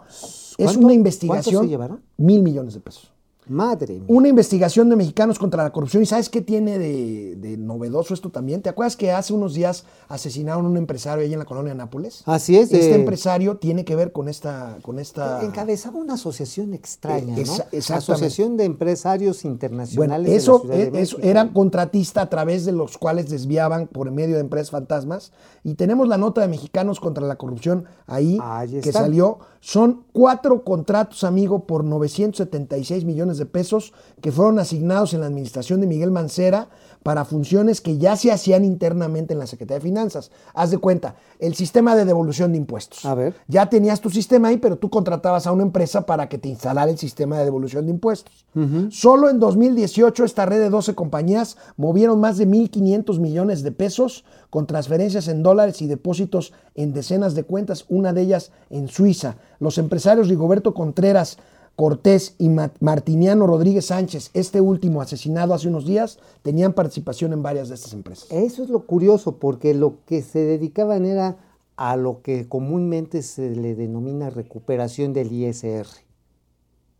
[0.57, 1.55] Es una investigación.
[1.55, 2.01] ¿Cuánto se llevaron?
[2.17, 3.11] Mil millones de pesos.
[3.47, 4.03] Madre mía.
[4.07, 6.03] Una investigación de mexicanos contra la corrupción.
[6.03, 8.61] ¿Y sabes qué tiene de, de novedoso esto también?
[8.61, 12.21] ¿Te acuerdas que hace unos días asesinaron a un empresario ahí en la colonia Nápoles?
[12.27, 14.77] Así es, de- Este empresario tiene que ver con esta...
[14.83, 15.43] Con esta...
[15.43, 17.95] Encabezaba una asociación extraña, Eh, ¿no?
[17.95, 20.25] Asociación de Empresarios Bueno, Internacionales.
[20.27, 21.19] de la eso, de eh, eso México.
[21.23, 25.31] eran contratistas a través de los cuales desviaban por medio de empresas fantasmas.
[25.63, 29.39] Y tenemos la nota de Mexicanos contra la Corrupción ahí, Ahí que salió.
[29.63, 35.81] Son cuatro contratos, amigo, por 976 millones de pesos que fueron asignados en la administración
[35.81, 36.69] de Miguel Mancera
[37.03, 40.31] para funciones que ya se hacían internamente en la Secretaría de Finanzas.
[40.55, 43.05] Haz de cuenta, el sistema de devolución de impuestos.
[43.05, 43.35] A ver.
[43.47, 46.89] Ya tenías tu sistema ahí, pero tú contratabas a una empresa para que te instalara
[46.89, 48.45] el sistema de devolución de impuestos.
[48.89, 54.25] Solo en 2018 esta red de 12 compañías movieron más de 1.500 millones de pesos
[54.49, 59.37] con transferencias en dólares y depósitos en decenas de cuentas, una de ellas en Suiza.
[59.61, 61.37] Los empresarios Rigoberto Contreras
[61.77, 67.43] Cortés y Ma- Martiniano Rodríguez Sánchez, este último asesinado hace unos días, tenían participación en
[67.43, 68.29] varias de estas empresas.
[68.31, 71.37] Eso es lo curioso, porque lo que se dedicaban era
[71.77, 75.85] a lo que comúnmente se le denomina recuperación del ISR.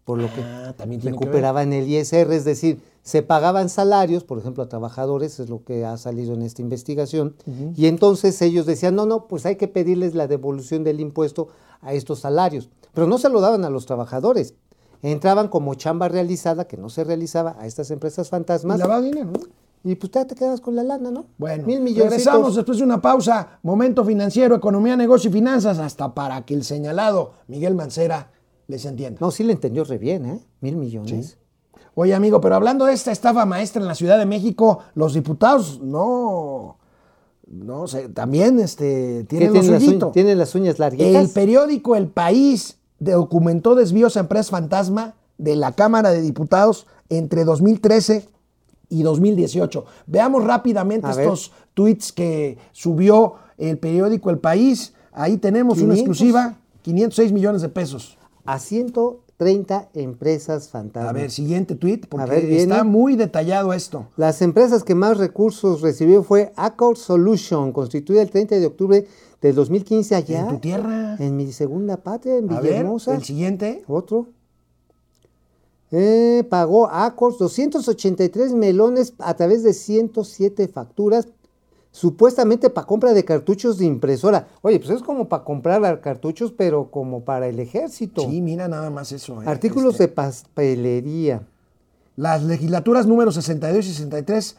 [0.06, 1.14] Por lo que Ah, también ver.
[1.14, 5.86] recuperaban el ISR, es decir, se pagaban salarios, por ejemplo, a trabajadores, es lo que
[5.86, 7.36] ha salido en esta investigación,
[7.76, 11.48] y entonces ellos decían, no, no, pues hay que pedirles la devolución del impuesto
[11.82, 14.54] a estos salarios, pero no se lo daban a los trabajadores,
[15.04, 19.08] entraban como chamba realizada, que no se realizaba a estas empresas Y fantasmas, lavado de
[19.10, 19.40] dinero, ¿no?
[19.84, 21.26] y pues ya te quedas con la lana, ¿no?
[21.40, 22.12] Bueno, Mil millones.
[22.12, 23.58] regresamos después de una pausa.
[23.64, 28.30] Momento financiero, economía, negocio y finanzas, hasta para que el señalado Miguel Mancera
[28.72, 29.20] les entienda.
[29.22, 30.40] No, sí le entendió re bien, ¿eh?
[30.62, 31.38] Mil millones.
[31.94, 35.80] Oye, amigo, pero hablando de esta estafa maestra en la Ciudad de México, los diputados
[35.82, 36.78] no.
[37.48, 40.06] No sé, también este, ¿Qué tienen tiene, las suyito.
[40.08, 41.32] uñas, tiene las uñas El larguitas?
[41.32, 48.30] periódico El País documentó desvíos a empresas fantasma de la Cámara de Diputados entre 2013
[48.88, 49.84] y 2018.
[50.08, 51.26] Veamos rápidamente A ver.
[51.26, 54.94] estos tweets que subió el periódico El País.
[55.12, 56.00] Ahí tenemos una 500.
[56.00, 58.18] exclusiva, 506 millones de pesos.
[58.46, 61.10] A 130 empresas fantasmas.
[61.10, 64.08] A ver, siguiente tweet, porque ver, está muy detallado esto.
[64.18, 69.08] Las empresas que más recursos recibió fue Accord Solution, constituida el 30 de octubre
[69.42, 70.42] del 2015 allá.
[70.42, 71.16] En tu tierra.
[71.20, 73.16] En mi segunda patria, en A ver, Villahermosa.
[73.16, 73.84] el siguiente.
[73.88, 74.28] Otro.
[75.92, 81.28] Eh, pagó Accord 283 melones a través de 107 facturas,
[81.92, 84.48] supuestamente para compra de cartuchos de impresora.
[84.62, 88.22] Oye, pues es como para comprar cartuchos, pero como para el ejército.
[88.30, 89.42] Sí, mira nada más eso.
[89.42, 89.46] eh.
[89.48, 91.42] Artículos Este, de papelería.
[92.16, 94.58] Las legislaturas números 62 y 63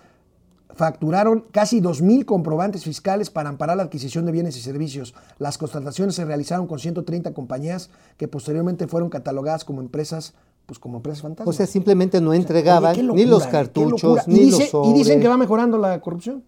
[0.74, 5.14] facturaron casi 2.000 comprobantes fiscales para amparar la adquisición de bienes y servicios.
[5.38, 10.32] Las constataciones se realizaron con 130 compañías que posteriormente fueron catalogadas como empresas,
[10.64, 11.54] pues como empresas fantasmas.
[11.54, 14.90] O sea, simplemente no entregaban Oye, ni los cartuchos, ni y, dice- los sobres.
[14.90, 16.42] y dicen que va mejorando la corrupción.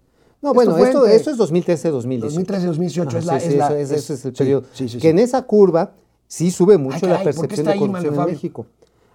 [0.45, 2.21] No, bueno, fue esto, esto es 2013-2018.
[2.21, 4.65] 2013-2018 es la- sí, es la- es- ese es el periodo.
[4.73, 5.93] sí, sí, que en esa curva
[6.29, 8.35] sí sube mucho caray, la ¿por qué percepción de corrupción en?
[8.35, 8.67] México.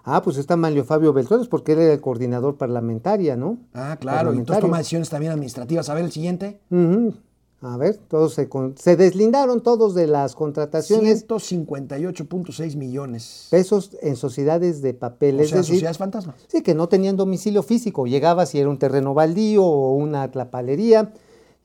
[0.04, 3.58] Ah, pues está Manlio Fabio Beltrones, porque él era el coordinador parlamentaria, ¿no?
[3.74, 5.88] Ah, claro, y entonces toma decisiones también administrativas.
[5.90, 6.60] A ver el siguiente.
[6.72, 7.14] Ujú.
[7.62, 13.48] A ver, todos se, con- se deslindaron todos de las contrataciones, 158.6 millones.
[13.52, 15.40] pesos en sociedades de papel.
[15.40, 16.36] O es sea, decir, sociedades fantasmas.
[16.48, 18.08] Sí, que no tenían domicilio físico.
[18.08, 21.12] Llegabas y era un terreno baldío o una tlapalería.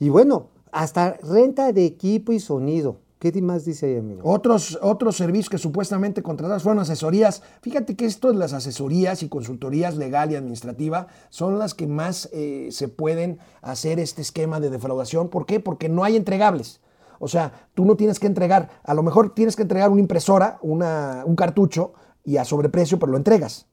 [0.01, 2.97] Y bueno, hasta renta de equipo y sonido.
[3.33, 4.21] ¿Qué más dice ahí, amigo?
[4.23, 7.43] Otros, otros servicios que supuestamente contratados fueron asesorías.
[7.63, 12.29] Fíjate que esto de las asesorías y consultorías legal y administrativa son las que más
[12.35, 15.31] eh, se pueden hacer este esquema de defraudación.
[15.31, 15.59] ¿Por qué?
[15.59, 16.83] Porque no hay entregables.
[17.19, 20.59] O sea, tú no tienes que entregar, a lo mejor tienes que entregar una impresora,
[20.61, 23.67] una- un cartucho y a sobreprecio, pero lo entregas.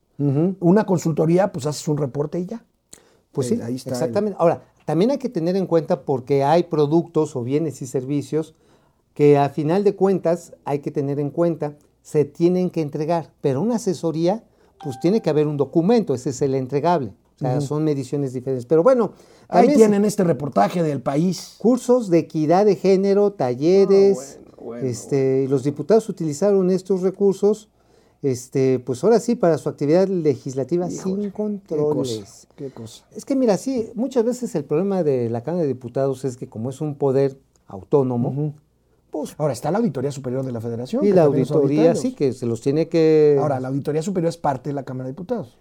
[0.62, 2.64] Una consultoría, pues haces un reporte y ya.
[3.34, 4.38] Pues Eh, sí, ahí está el- exactamente.
[4.40, 8.56] Ahora, también hay que tener en cuenta porque hay productos o bienes y servicios
[9.14, 13.62] que a final de cuentas hay que tener en cuenta, se tienen que entregar, pero
[13.62, 14.44] una asesoría,
[14.84, 17.14] pues tiene que haber un documento, ese es el entregable.
[17.36, 18.68] O sea, son mediciones diferentes.
[18.68, 19.14] Pero bueno,
[19.48, 21.56] Ahí tienen este reportaje del país.
[21.58, 27.70] cursos de equidad de género, talleres, Ah, bueno, bueno, este, los diputados utilizaron estos recursos,
[28.22, 32.20] este, pues ahora sí, para su actividad legislativa sin Qué controles.
[32.20, 33.06] cosa, qué cosa.
[33.16, 36.48] Es que mira, sí, muchas veces el problema de la Cámara de Diputados es que
[36.48, 38.54] como es un poder autónomo,
[39.12, 41.06] pues, Ahora está la Auditoría Superior de la Federación.
[41.06, 43.38] y la auditoría sí que se los tiene que...
[43.40, 45.58] Ahora, la Auditoría Superior es parte de la Cámara de Diputados.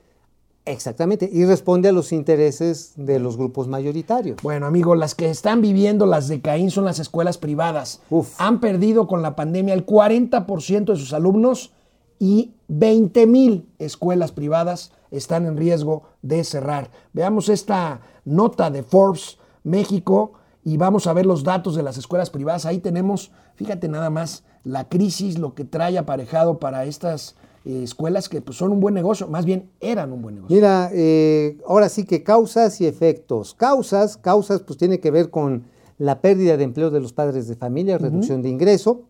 [0.67, 4.41] Exactamente, y responde a los intereses de los grupos mayoritarios.
[4.43, 8.03] Bueno, amigo, las que están viviendo las de Caín son las escuelas privadas.
[8.11, 8.35] Uf.
[8.39, 11.73] Han perdido con la pandemia el 40% de sus alumnos
[12.19, 16.91] y 20 mil escuelas privadas están en riesgo de cerrar.
[17.13, 22.31] Veamos esta nota de Forbes México y vamos a ver los datos de las escuelas
[22.31, 22.67] privadas.
[22.67, 28.29] Ahí tenemos, fíjate nada más, la crisis, lo que trae aparejado para estas eh, escuelas
[28.29, 30.55] que pues, son un buen negocio, más bien eran un buen negocio.
[30.55, 33.55] Mira, eh, ahora sí que causas y efectos.
[33.55, 35.65] Causas, causas pues tiene que ver con
[35.99, 39.03] la pérdida de empleo de los padres de familia, reducción de ingreso,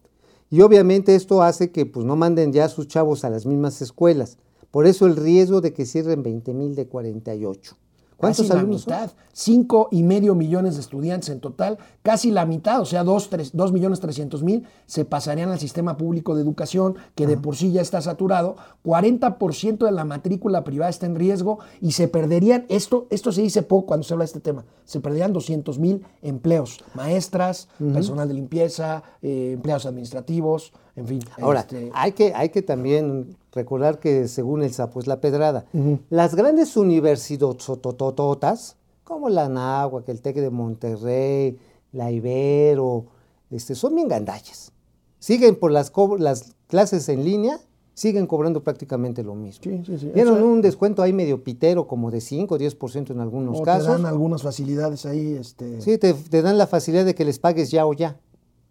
[0.50, 3.80] y obviamente esto hace que pues no manden ya a sus chavos a las mismas
[3.80, 4.38] escuelas.
[4.72, 7.76] Por eso el riesgo de que cierren 20 mil de 48.
[8.20, 8.92] ¿Cuántos casi la alumnos son?
[9.33, 13.50] cinco y medio millones de estudiantes en total, casi la mitad, o sea, dos, tres-
[13.56, 17.72] dos millones trescientos mil se pasarían al sistema público de educación, que de por sí
[17.72, 23.06] ya está saturado, 40% de la matrícula privada está en riesgo y se perderían, esto,
[23.11, 26.78] esto se dice poco cuando se habla de este tema, se perderían 200 mil empleos,
[26.94, 31.20] maestras, personal de limpieza, eh, empleados administrativos, en fin.
[31.40, 35.64] Ahora, este, hay, que, hay que también recordar que según el sapo es la pedrada.
[36.10, 41.58] Las grandes universidades como la Náhuac, el TEC de Monterrey,
[41.92, 43.06] la Ibero,
[43.50, 44.70] este, son bien gandallas.
[45.18, 47.58] Siguen por las, las clases en línea,
[47.94, 49.64] siguen cobrando prácticamente lo mismo.
[49.64, 50.10] Sí, sí, sí.
[50.14, 53.64] Dieron un descuento ahí medio pitero, como de 5 o 10% en algunos o te
[53.64, 53.88] casos.
[53.88, 57.70] dan algunas facilidades ahí, este, Sí, te, te dan la facilidad de que les pagues
[57.70, 58.16] ya o ya.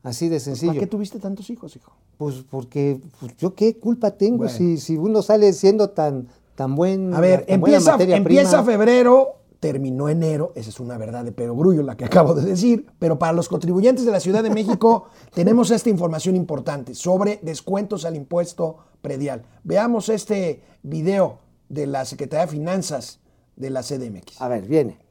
[0.03, 0.71] Así de sencillo.
[0.71, 1.91] ¿para qué tuviste tantos hijos, hijo?
[2.17, 4.53] Pues porque pues, yo qué culpa tengo Bueno.
[4.53, 7.13] si, si uno sale siendo tan, tan buen.
[7.13, 8.63] A ver, empieza, empieza prima.
[8.63, 13.19] febrero, terminó enero, esa es una verdad de perogrullo la que acabo de decir, pero
[13.19, 18.15] para los contribuyentes de la Ciudad de México tenemos esta información importante sobre descuentos al
[18.15, 19.43] impuesto predial.
[19.63, 23.19] Veamos este video de la Secretaría de Finanzas
[23.55, 24.41] de la CDMX.
[24.41, 25.08] A ver, viene.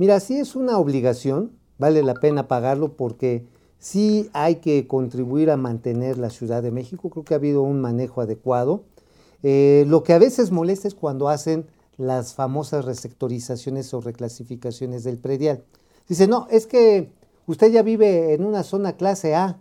[0.00, 3.44] Mira, sí es una obligación, vale la pena pagarlo porque
[3.78, 7.10] sí hay que contribuir a mantener la Ciudad de México.
[7.10, 8.84] Creo que ha habido un manejo adecuado.
[9.42, 11.66] Eh, lo que a veces molesta es cuando hacen
[11.98, 15.64] las famosas resectorizaciones o reclasificaciones del predial.
[16.08, 17.12] Dice, no, es que
[17.46, 19.60] usted ya vive en una zona clase A.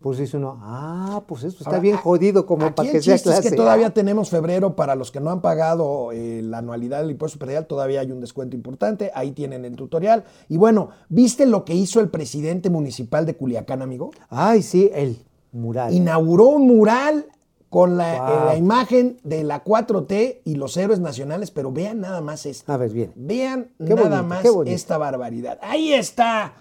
[0.00, 3.30] Pues dice uno, ah, pues esto está Ahora, bien jodido como para que sea chiste
[3.30, 7.00] clase es que todavía tenemos febrero para los que no han pagado eh, la anualidad
[7.00, 10.24] del impuesto predial, todavía hay un descuento importante, ahí tienen el tutorial.
[10.48, 14.10] Y bueno, ¿viste lo que hizo el presidente municipal de Culiacán, amigo?
[14.28, 15.18] Ay, sí, el
[15.52, 15.92] mural.
[15.94, 17.26] inauguró un mural
[17.70, 18.28] con la, Wow.
[18.28, 22.70] eh, la imagen de la 4T y los héroes nacionales, pero vean nada más esto.
[22.70, 23.12] A ver, bien.
[23.16, 25.58] Vean Qué nada bonito, más esta barbaridad.
[25.62, 26.52] Ahí está.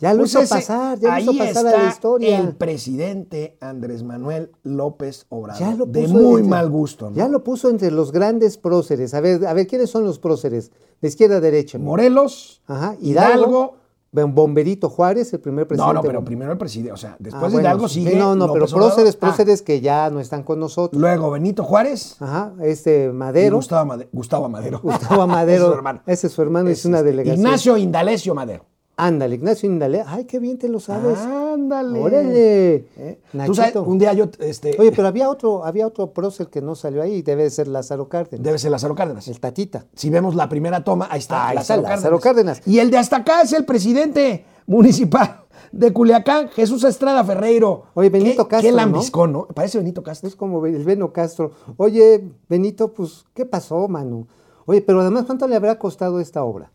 [0.00, 2.38] Ya lo Pues hizo ese- pasar, ya lo hizo pasar a la historia.
[2.40, 5.60] El presidente Andrés Manuel López Obrador.
[5.60, 7.10] Ya lo de muy entre- mal gusto.
[7.10, 7.16] ¿no?
[7.16, 9.14] Ya lo puso entre los grandes próceres.
[9.14, 10.70] A ver, a ver, ¿quiénes son los próceres?
[11.00, 11.78] De izquierda a derecha.
[11.78, 13.38] Morelos, Ajá, Hidalgo.
[13.38, 13.74] Hidalgo.
[14.10, 15.94] Bomberito Juárez, el primer presidente.
[15.94, 16.92] No, no, pero primero el presidente.
[16.92, 18.16] O sea, Ah, después de bueno, Hidalgo sigue.
[18.16, 18.92] No, no, pero López Obrador.
[18.94, 20.98] próceres, Ah, próceres que ya no están con nosotros.
[21.00, 23.56] luego Benito Juárez Ajá, este Madero.
[23.56, 24.80] Gustavo, Made- Gustavo Madero.
[24.82, 25.64] Gustavo Ese Madero.
[25.64, 26.02] es su hermano.
[26.06, 27.38] Ese es su hermano, es una este, delegación.
[27.46, 28.64] Ignacio Indalecio Madero.
[29.00, 30.02] Ándale, Ignacio Indale.
[30.04, 31.18] Ay, qué bien te lo sabes.
[31.20, 32.00] Ándale.
[32.00, 32.74] Órale.
[32.96, 33.20] ¿Eh?
[33.30, 33.54] Tú Nachito.
[33.54, 37.00] sabes, un día yo, este, Oye, pero había otro, había otro prócer que no salió
[37.00, 38.44] ahí, debe de ser Lázaro Cárdenas.
[38.44, 39.28] debe ser Lázaro Cárdenas.
[39.28, 39.86] El Tatita.
[39.94, 42.60] Si vemos la primera toma, ahí está, Ahí Lázaro, está Lázaro Cárdenas.
[42.66, 47.84] Y el de hasta acá es el presidente municipal de Culiacán, Jesús Estrada Ferreiro.
[47.94, 48.76] Oye, Benito Qué- Castro, Qué ¿no?
[48.78, 49.46] lambiscón, ¿no?
[49.46, 50.28] Parece Benito Castro.
[50.28, 51.52] Es como el Beno Castro.
[51.76, 54.26] Oye, Benito, pues, ¿qué pasó, mano?
[54.66, 56.72] Oye, pero además, ¿cuánto le habrá costado esta obra?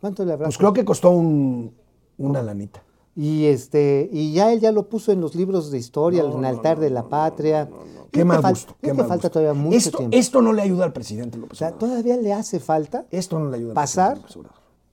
[0.00, 1.74] ¿Cuánto le habrá Pues creo que costó un,
[2.18, 2.82] una lanita.
[3.16, 6.44] Y este, y ya él ya lo puso en los libros de historia, en el
[6.44, 7.68] altar de la patria.
[8.12, 8.76] Qué fal- gusto.
[8.80, 9.30] Qué falta gusto.
[9.30, 10.16] todavía mucho esto, tiempo.
[10.16, 13.50] Esto no le ayuda al presidente López o sea, todavía le hace falta Esto no
[13.50, 14.18] le ayuda pasar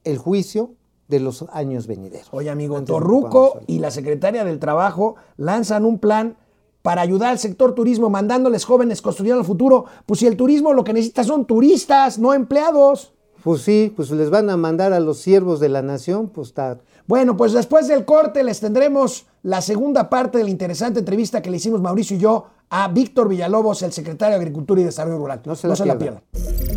[0.04, 0.72] el juicio
[1.08, 2.26] de los años venideros.
[2.32, 6.36] Oye, amigo, Antes Torruco y la secretaria del Trabajo lanzan un plan
[6.82, 9.84] para ayudar al sector turismo, mandándoles jóvenes construyendo el futuro.
[10.04, 13.12] Pues si el turismo lo que necesita son turistas, no empleados.
[13.46, 16.78] Pues sí, pues les van a mandar a los siervos de la nación, pues está.
[17.06, 21.52] Bueno, pues después del corte les tendremos la segunda parte de la interesante entrevista que
[21.52, 25.42] le hicimos Mauricio y yo a Víctor Villalobos, el secretario de Agricultura y Desarrollo Rural.
[25.44, 26.22] No se la la pierdan.
[26.32, 26.75] pierdan.